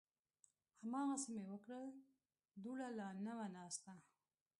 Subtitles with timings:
[0.81, 1.87] هماغسې مې وکړل،
[2.63, 3.91] دوړه لا نه وه ناسته